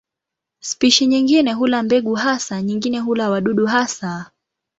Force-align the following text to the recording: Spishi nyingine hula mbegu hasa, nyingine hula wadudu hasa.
Spishi 0.59 1.05
nyingine 1.07 1.53
hula 1.53 1.83
mbegu 1.83 2.15
hasa, 2.15 2.61
nyingine 2.61 2.99
hula 2.99 3.29
wadudu 3.29 3.65
hasa. 3.65 4.31